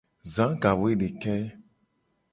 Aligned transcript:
Za 0.33 0.47
gawoedeke. 0.61 1.35